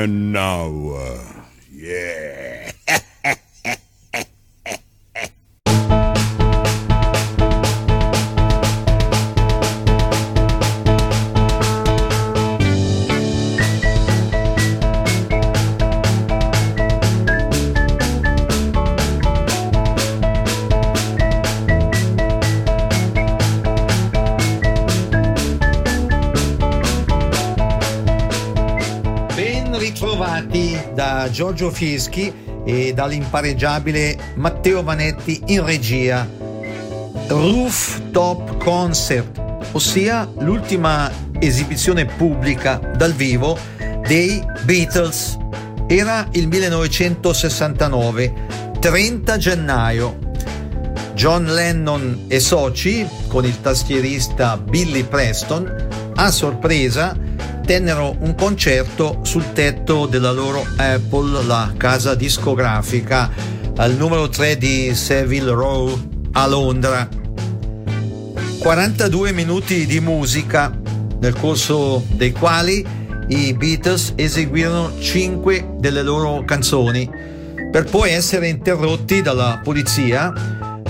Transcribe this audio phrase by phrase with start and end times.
[0.00, 0.89] And now,
[31.80, 32.30] Fieschi
[32.62, 36.28] e dall'impareggiabile Matteo Vanetti in regia.
[37.26, 39.40] Rooftop Concert,
[39.72, 43.56] ossia l'ultima esibizione pubblica dal vivo
[44.06, 45.38] dei Beatles.
[45.86, 48.34] Era il 1969,
[48.78, 50.18] 30 gennaio.
[51.14, 57.16] John Lennon e soci, con il tastierista Billy Preston, a sorpresa
[57.70, 63.30] tennero un concerto sul tetto della loro Apple, la casa discografica,
[63.76, 65.96] al numero 3 di Savile Row
[66.32, 67.08] a Londra.
[68.58, 70.76] 42 minuti di musica,
[71.20, 72.84] nel corso dei quali
[73.28, 77.08] i Beatles eseguirono 5 delle loro canzoni,
[77.70, 80.32] per poi essere interrotti dalla polizia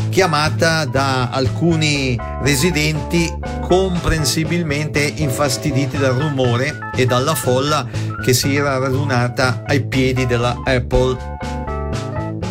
[0.09, 3.31] chiamata da alcuni residenti
[3.71, 7.87] comprensibilmente infastiditi dal rumore e dalla folla
[8.21, 11.17] che si era radunata ai piedi della Apple.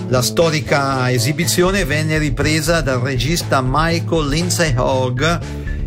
[0.08, 5.40] La storica esibizione venne ripresa dal regista Michael Lindsay Hogg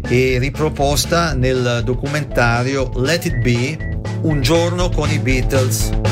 [0.07, 6.12] e riproposta nel documentario Let It Be, Un giorno con i Beatles.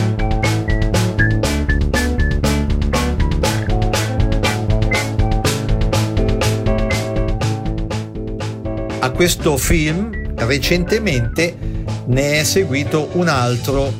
[9.20, 11.54] Questo film recentemente
[12.06, 13.92] ne è seguito un altro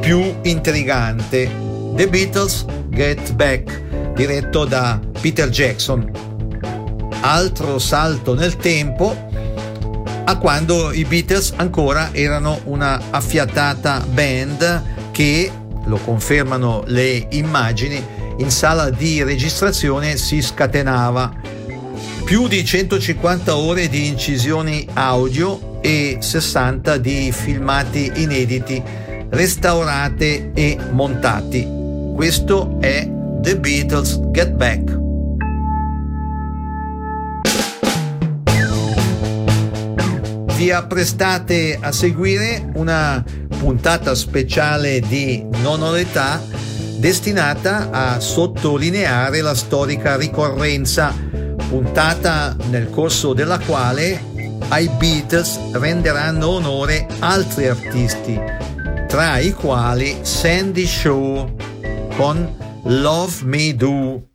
[0.00, 1.48] più intrigante,
[1.94, 6.10] The Beatles Get Back, diretto da Peter Jackson.
[7.20, 9.30] Altro salto nel tempo
[10.24, 15.52] a quando i Beatles ancora erano una affiatata band che,
[15.84, 18.04] lo confermano le immagini,
[18.38, 21.57] in sala di registrazione si scatenava
[22.28, 28.82] più di 150 ore di incisioni audio e 60 di filmati inediti,
[29.30, 31.66] restaurate e montati.
[32.14, 34.98] Questo è The Beatles Get Back.
[40.54, 43.24] Vi apprestate a seguire una
[43.58, 45.92] puntata speciale di Non ho
[46.98, 51.27] destinata a sottolineare la storica ricorrenza
[51.68, 54.20] puntata nel corso della quale
[54.68, 58.38] ai Beatles renderanno onore altri artisti,
[59.06, 61.56] tra i quali Sandy Shaw
[62.16, 64.27] con Love Me Do.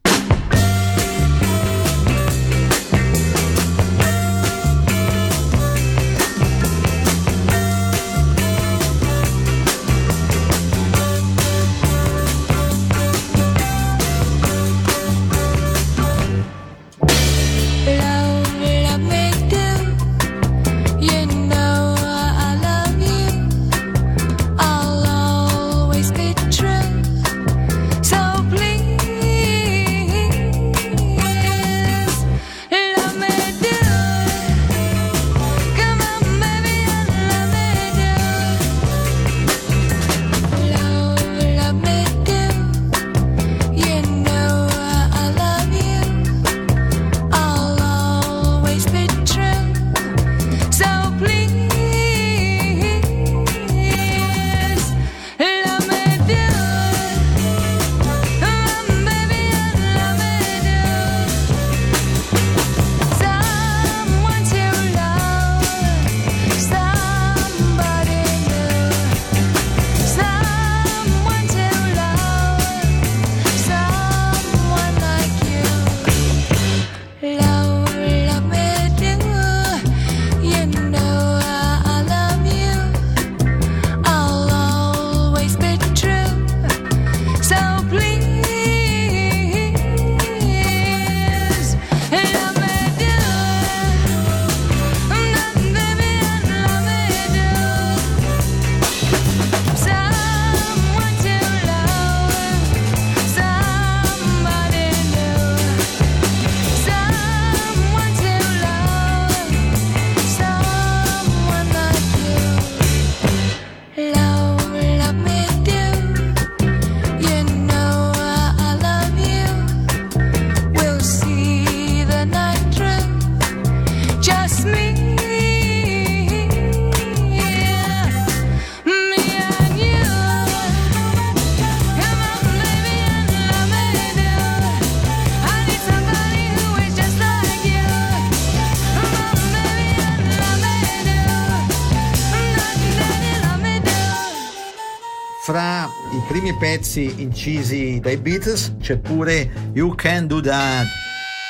[146.27, 150.85] primi pezzi incisi dai Beatles c'è pure You Can Do That,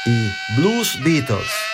[0.06, 1.73] i Blues Beatles.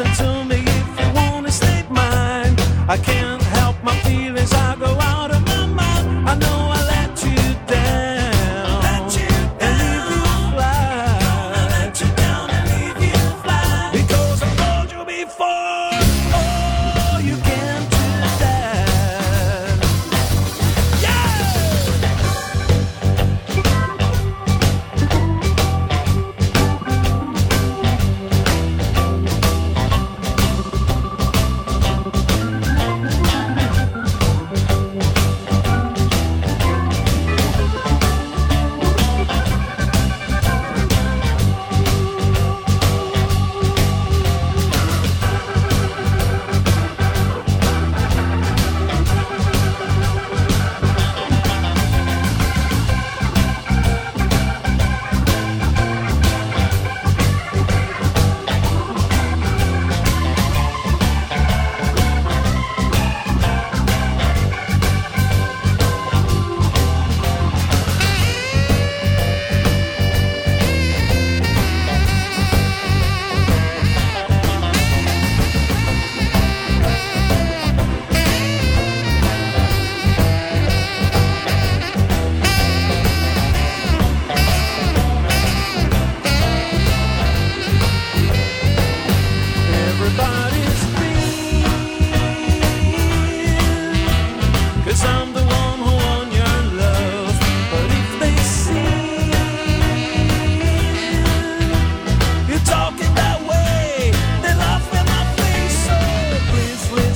[0.00, 2.56] listen to me if you wanna state mine.
[2.88, 3.29] I can't.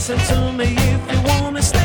[0.06, 1.83] Listen to me if you wanna stay.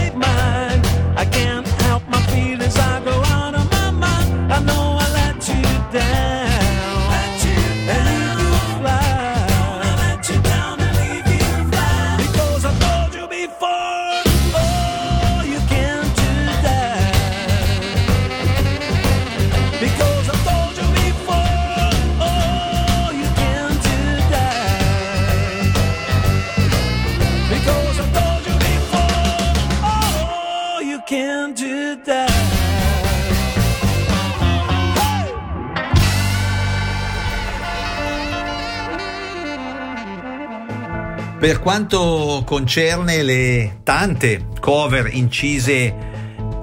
[41.49, 45.91] Per quanto concerne le tante cover incise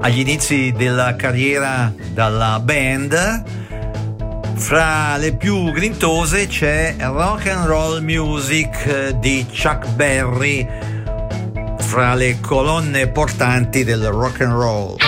[0.01, 3.43] agli inizi della carriera dalla band,
[4.55, 10.65] fra le più grintose c'è Rock and Roll Music di Chuck Berry,
[11.79, 15.06] fra le colonne portanti del rock and roll.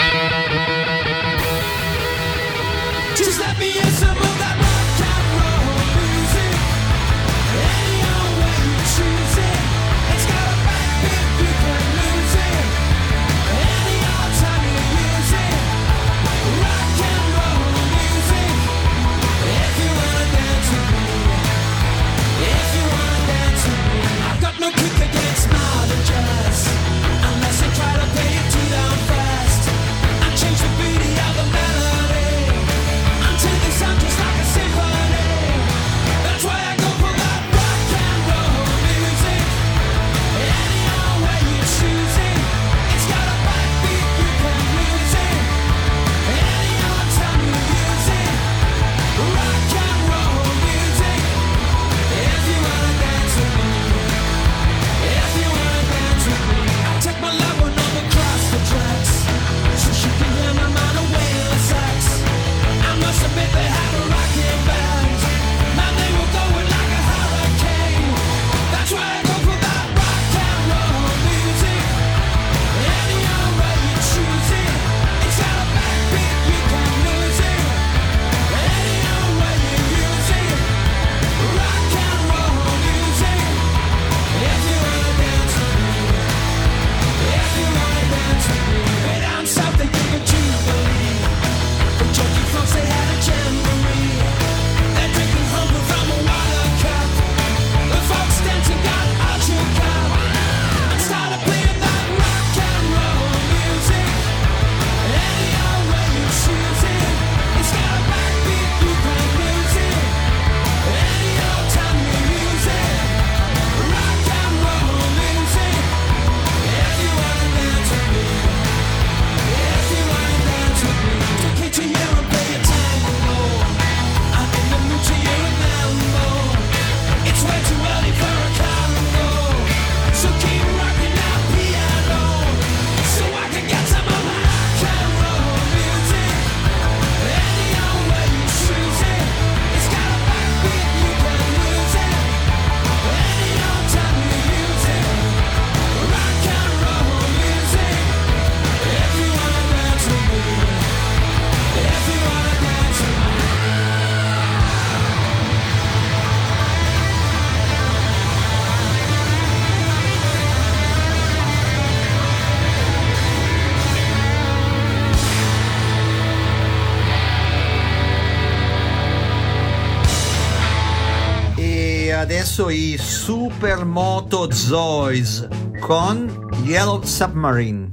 [172.39, 175.49] adesso i Supermoto Zoys
[175.81, 177.88] con Yellow Submarine.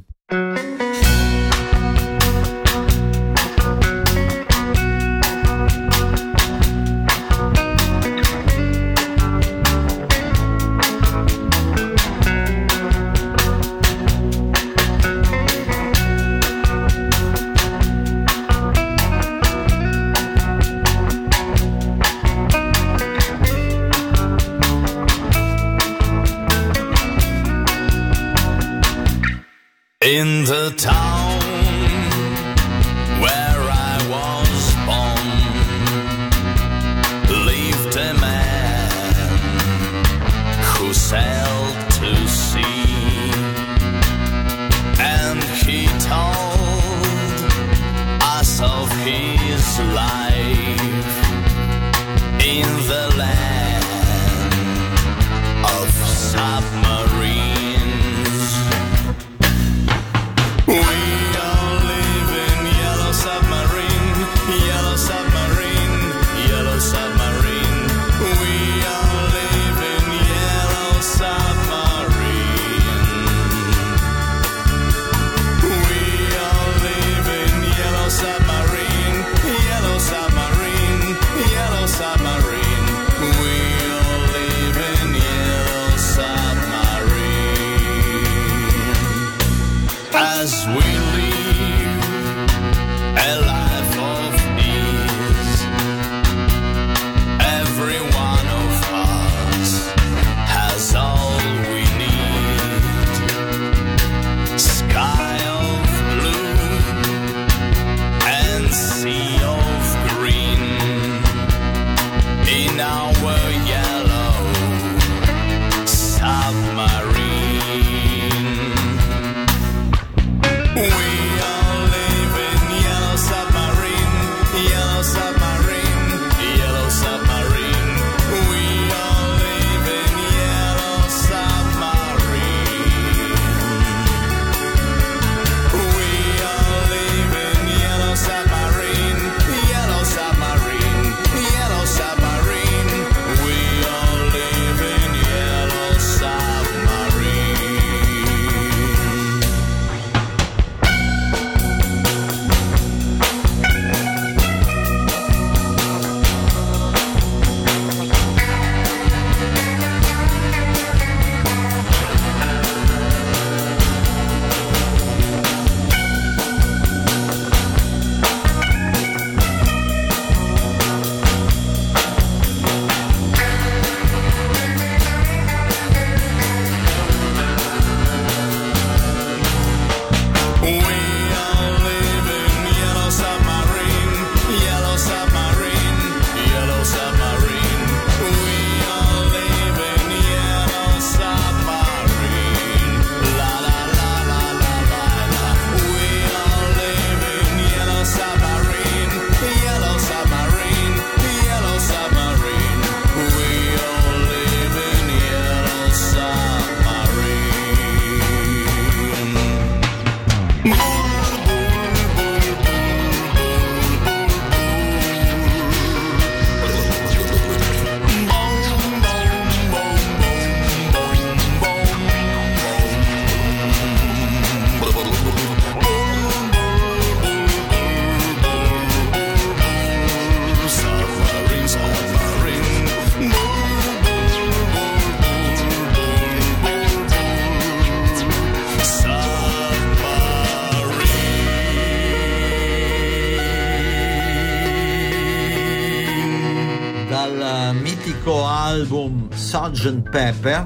[249.85, 250.09] Sgt.
[250.09, 250.65] Pepper,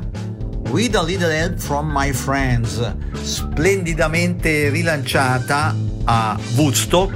[0.72, 2.80] With a Little Help from My Friends,
[3.22, 7.12] splendidamente rilanciata a Woodstock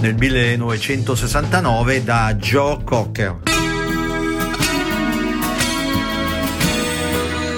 [0.00, 3.38] nel 1969 da Joe Cocker.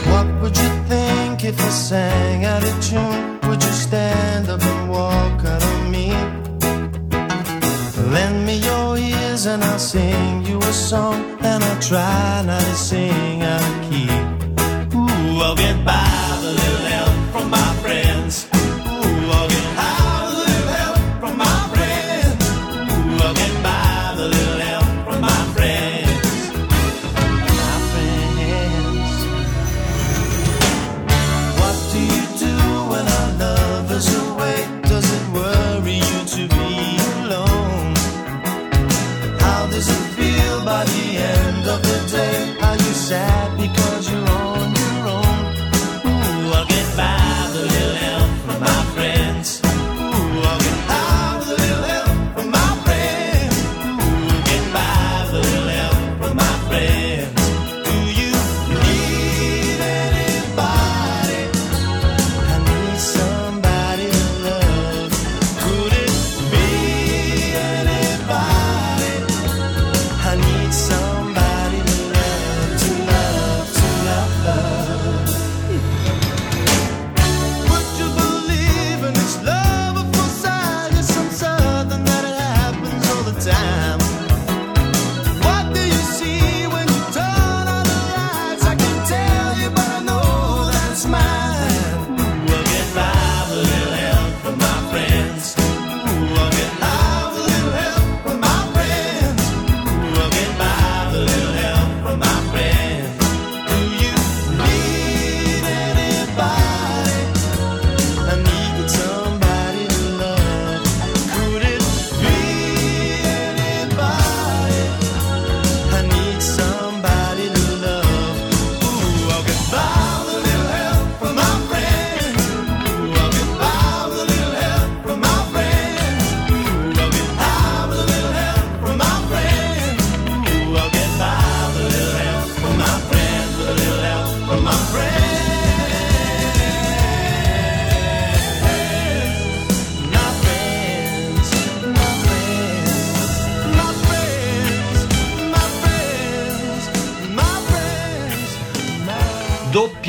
[0.07, 3.39] What would you think if I sang out of tune?
[3.43, 6.15] Would you stand up and walk out on me?
[8.11, 10.32] Lend me your ears and I'll sing
[10.73, 14.09] a song and I try not to sing out of key.
[14.97, 17.72] Ooh, I'll get by with little help from my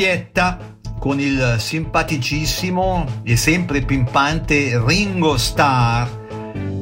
[0.03, 0.57] doppietta
[0.99, 6.07] con il simpaticissimo e sempre pimpante Ringo Starr,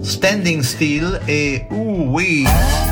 [0.02, 2.91] Standing Still e Ooh Wee.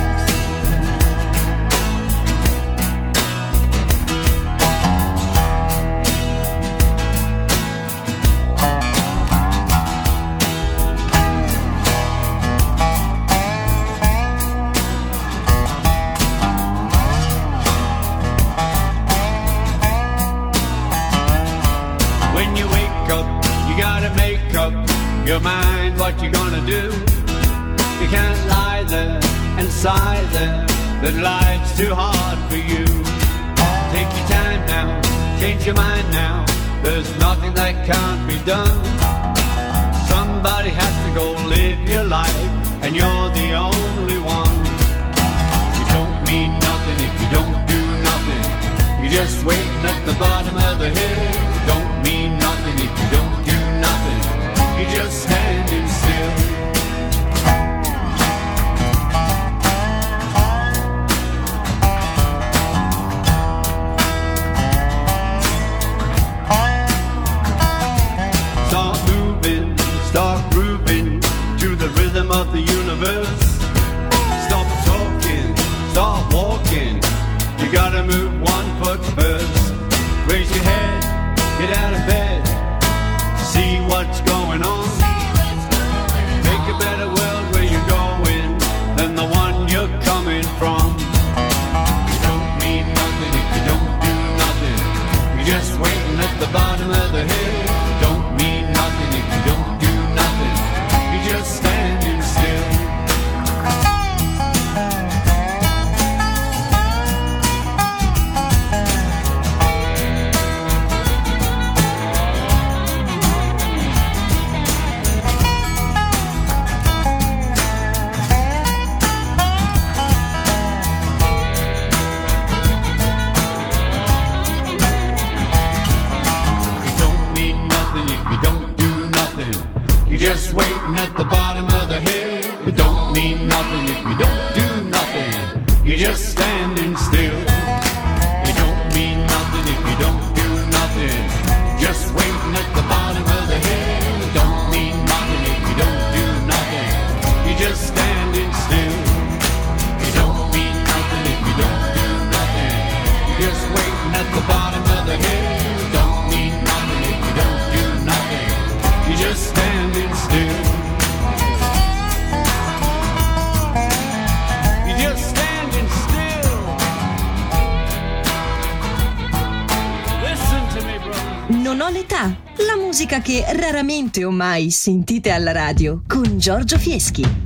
[174.23, 177.38] o mai sentite alla radio con Giorgio Fieschi.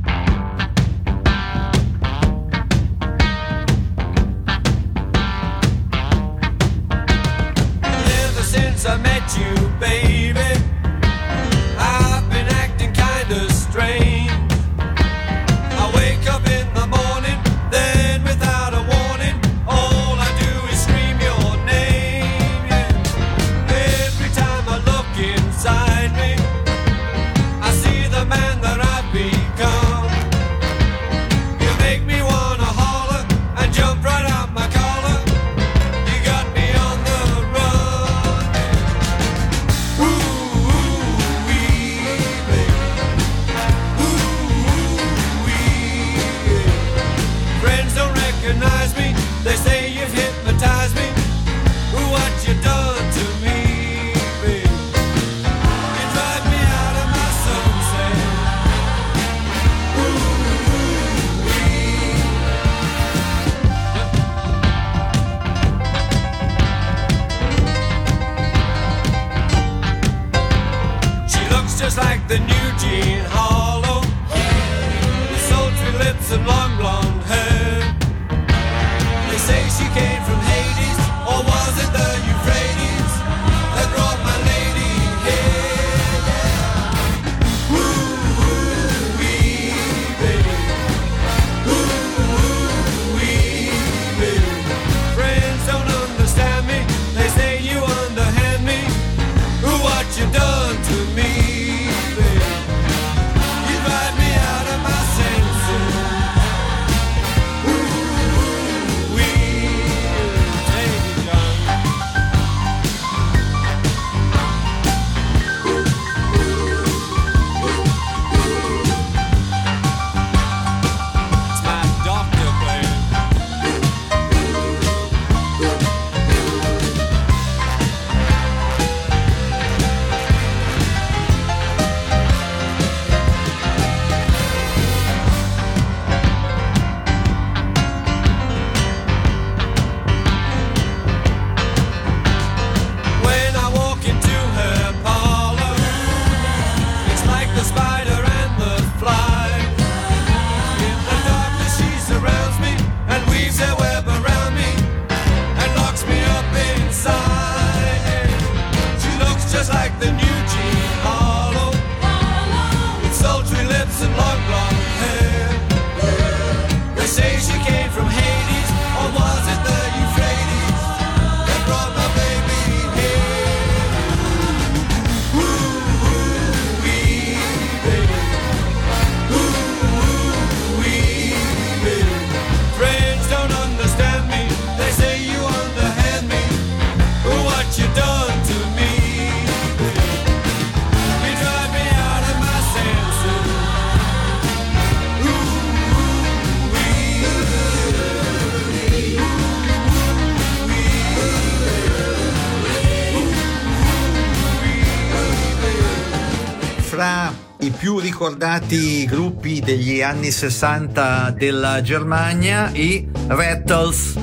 [208.13, 214.13] ricordati gruppi degli anni 60 della Germania, i Rattles,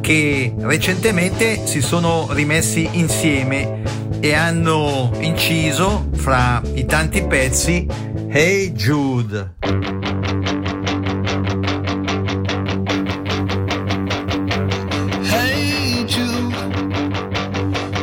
[0.00, 3.82] che recentemente si sono rimessi insieme
[4.20, 7.86] e hanno inciso fra i tanti pezzi
[8.30, 9.56] Hey Jude.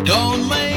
[0.03, 0.74] Don't make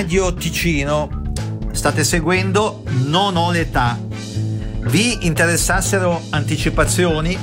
[0.00, 1.10] Radio Ticino.
[1.72, 3.98] State seguendo Non ho l'età.
[4.84, 7.36] Vi interessassero anticipazioni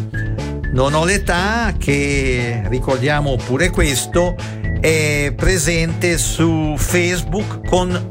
[0.72, 4.34] Non ho l'età che ricordiamo pure questo
[4.80, 8.10] è presente su Facebook con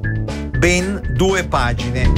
[0.58, 2.12] ben due pagine.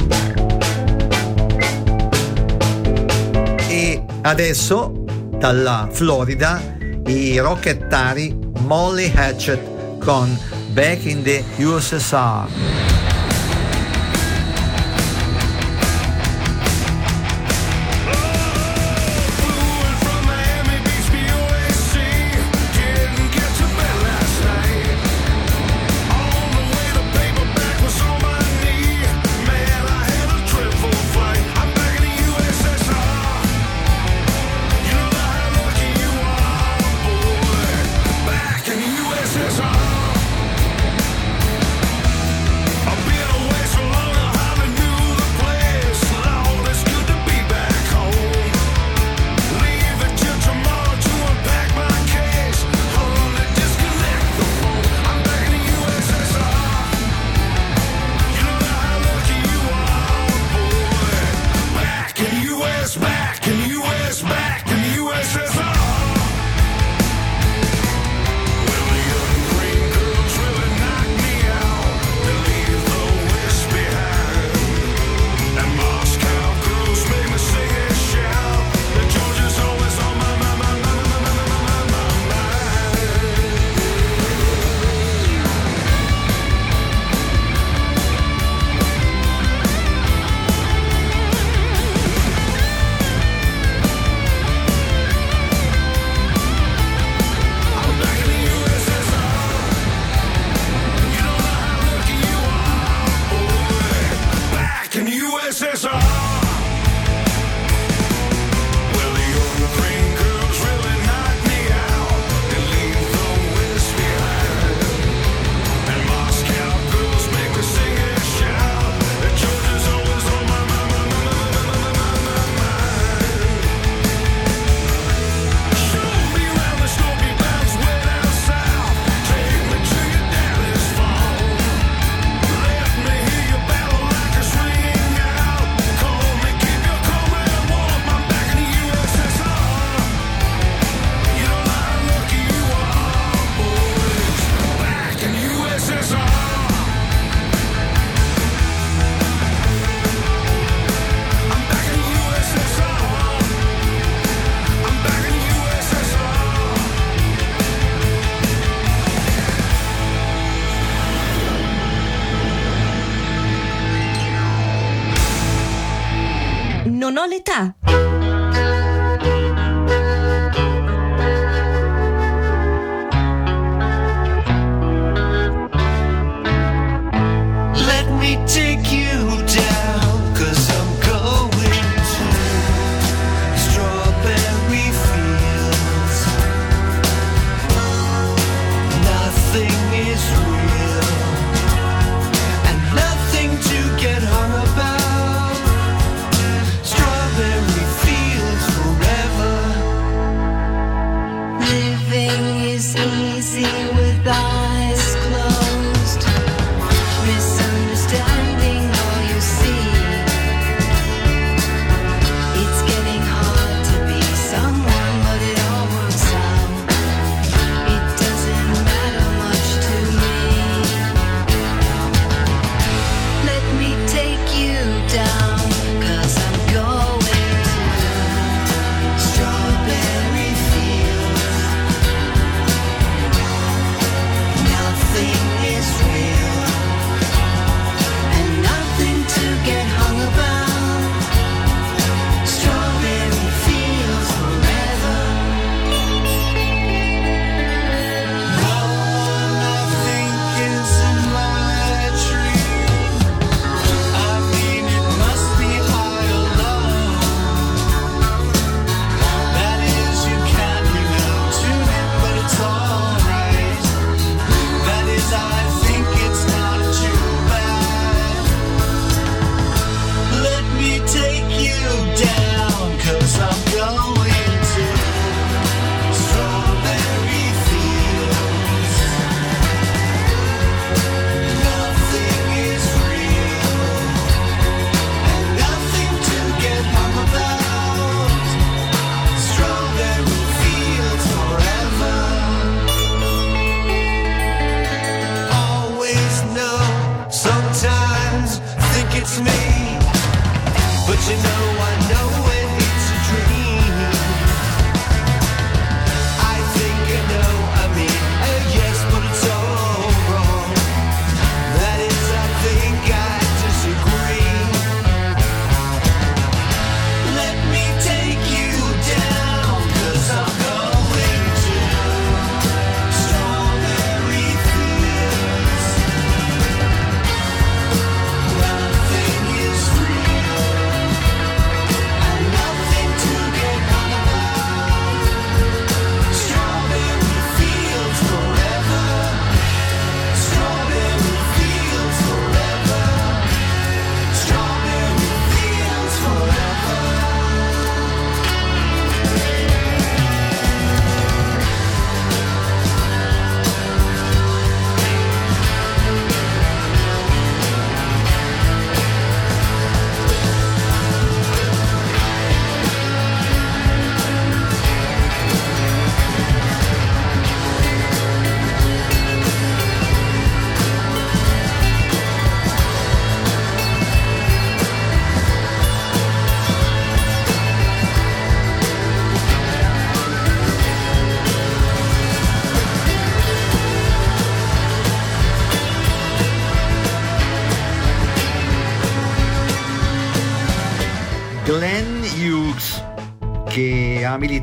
[3.68, 5.04] E adesso
[5.38, 6.60] dalla Florida
[7.06, 10.36] i rockettari Molly Hatchet con
[10.72, 12.87] Back in the USSR.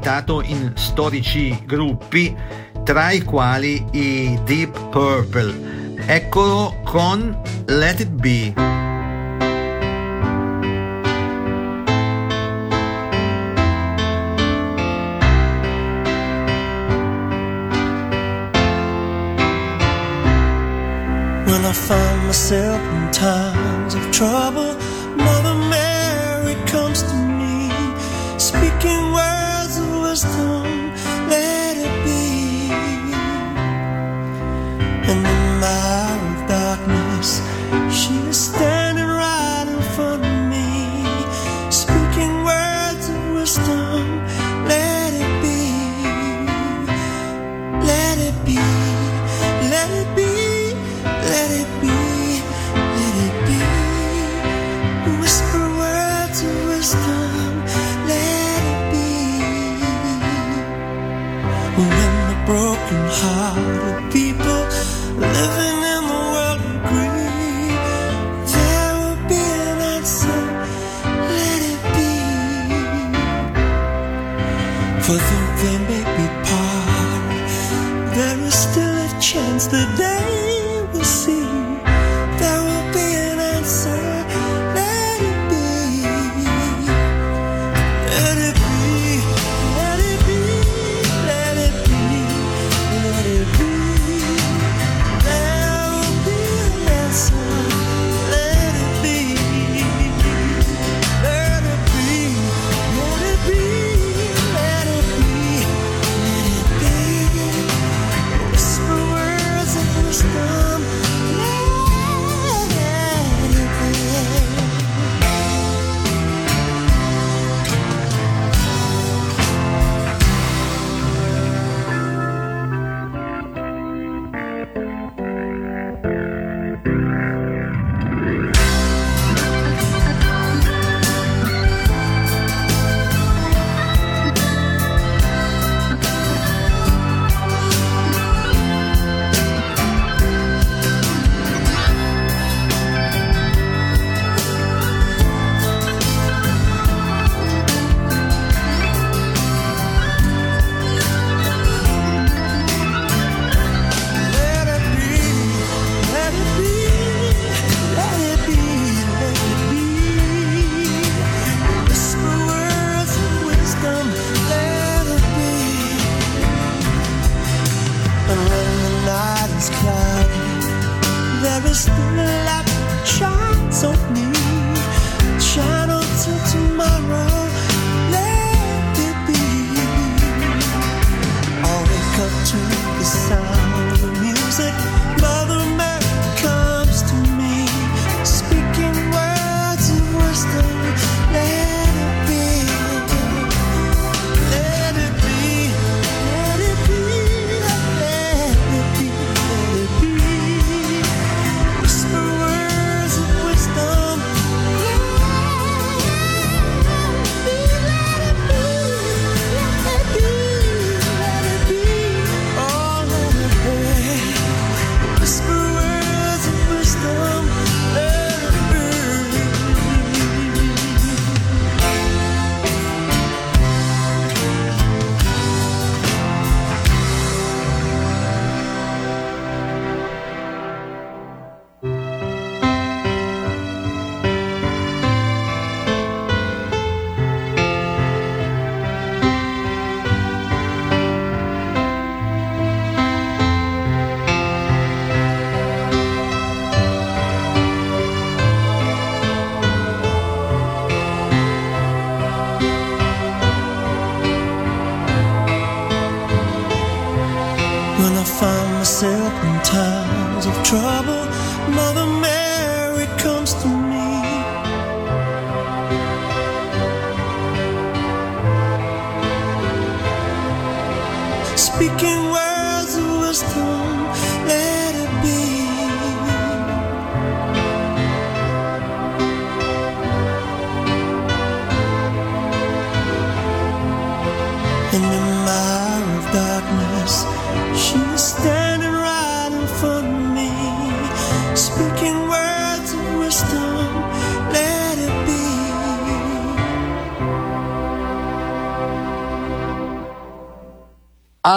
[0.05, 2.35] ospitato in storici gruppi,
[2.83, 5.95] tra i quali i Deep Purple.
[6.05, 7.35] Eccolo con
[7.65, 8.74] Let It Be.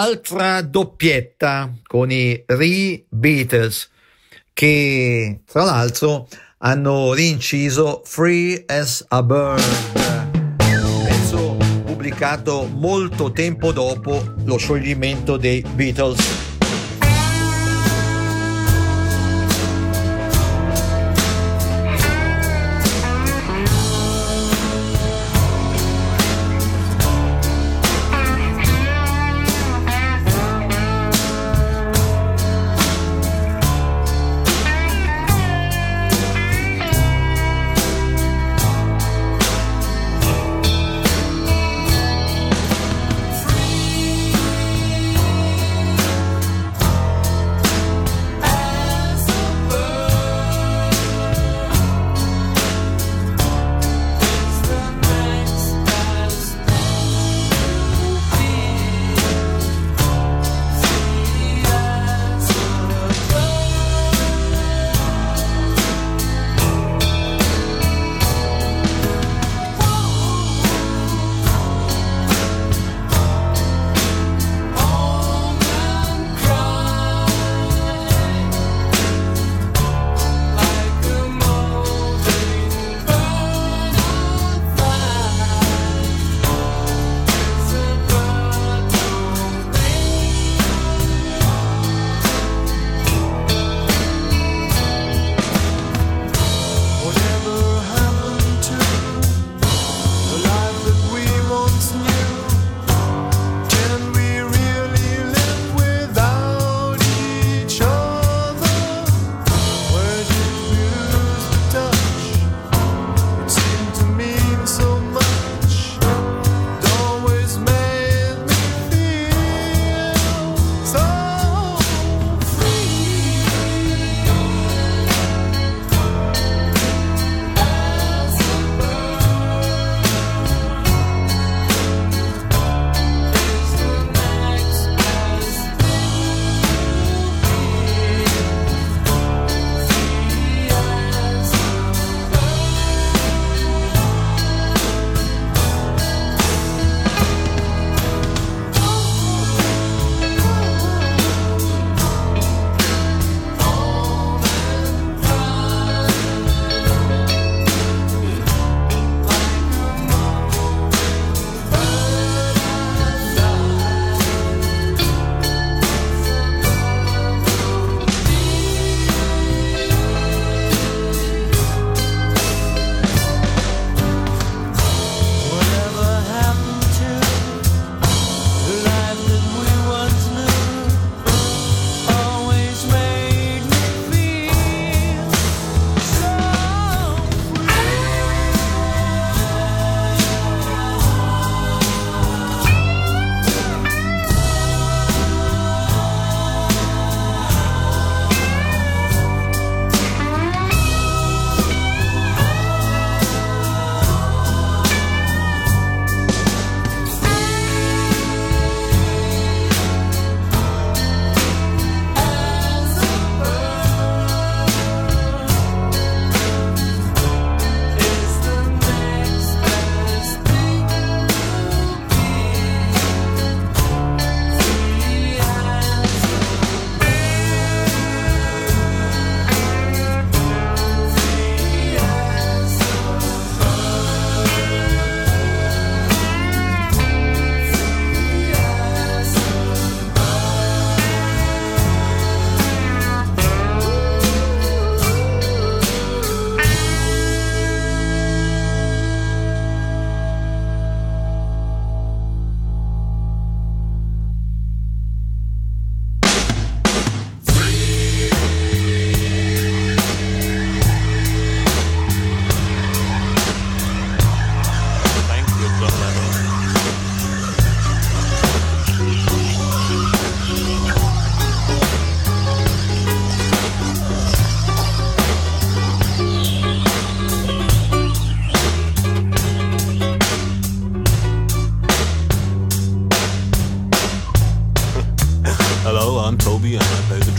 [0.09, 3.91] Altra doppietta con i Re-Beatles
[4.51, 9.61] che tra l'altro hanno rinciso Free as a Bird,
[11.05, 16.48] pezzo pubblicato molto tempo dopo lo scioglimento dei Beatles.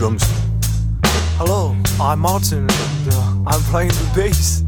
[0.01, 0.25] drums.
[1.37, 4.65] Hello, I'm Martin and uh, I'm playing the bass.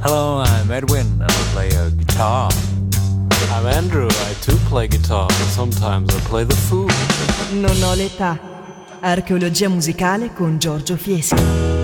[0.00, 2.50] Hello, I'm Edwin and I play a guitar.
[3.52, 6.94] I'm Andrew, I too play guitar but sometimes I play the flute.
[7.52, 8.38] Non ho l'età.
[9.00, 11.75] Archeologia musicale con Giorgio Fieschi.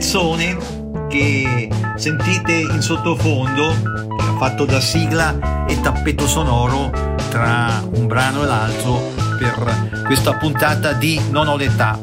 [0.00, 0.56] pezzone
[1.10, 3.74] che sentite in sottofondo,
[4.38, 6.90] fatto da sigla e tappeto sonoro
[7.28, 12.00] tra un brano e l'altro per questa puntata di Non ho l'età.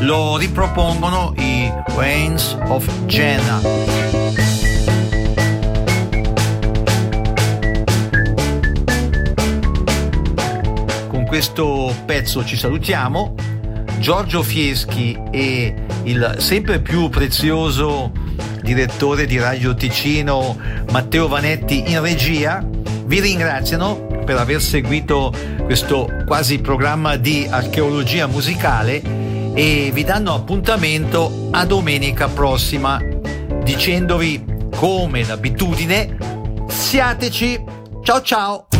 [0.00, 3.60] Lo ripropongono i Reigns of Jenna.
[11.06, 13.34] Con questo pezzo ci salutiamo.
[14.00, 18.10] Giorgio Fieschi e il sempre più prezioso
[18.62, 20.56] direttore di Radio Ticino
[20.90, 22.64] Matteo Vanetti in regia.
[23.04, 25.32] Vi ringraziano per aver seguito
[25.64, 29.02] questo quasi programma di archeologia musicale
[29.54, 33.00] e vi danno appuntamento a domenica prossima
[33.62, 34.44] dicendovi
[34.74, 36.16] come d'abitudine
[36.68, 37.64] siateci.
[38.02, 38.71] Ciao ciao!